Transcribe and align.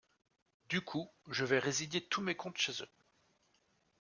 Du 0.67 0.81
coup, 0.81 1.11
je 1.29 1.45
vais 1.45 1.59
résilier 1.59 2.01
tous 2.03 2.21
mes 2.21 2.33
comptes 2.33 2.57
chez 2.57 2.73
eux. 2.81 2.89